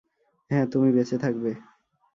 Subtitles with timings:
[0.51, 1.51] হ্যাঁ, তুমি বেঁচে থাকবে।